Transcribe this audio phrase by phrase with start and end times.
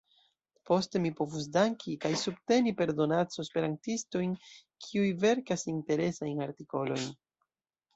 [0.69, 4.35] Poste mi povus danki kaj subteni per donaco esperantistojn
[4.89, 7.11] kiuj verkas interesajn artikolojn.